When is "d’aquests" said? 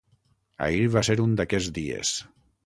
1.41-1.69